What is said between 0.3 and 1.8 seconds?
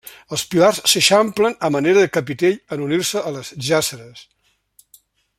Els pilars s'eixamplen a